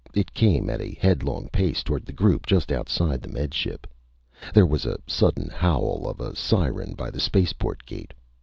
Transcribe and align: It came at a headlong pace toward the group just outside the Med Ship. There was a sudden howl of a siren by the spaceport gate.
It 0.15 0.33
came 0.33 0.67
at 0.67 0.81
a 0.81 0.95
headlong 0.99 1.47
pace 1.49 1.83
toward 1.83 2.07
the 2.07 2.11
group 2.11 2.47
just 2.47 2.71
outside 2.71 3.21
the 3.21 3.29
Med 3.29 3.53
Ship. 3.53 3.85
There 4.51 4.65
was 4.65 4.87
a 4.87 4.97
sudden 5.05 5.49
howl 5.49 6.09
of 6.09 6.19
a 6.19 6.35
siren 6.35 6.95
by 6.95 7.11
the 7.11 7.19
spaceport 7.19 7.85
gate. 7.85 8.15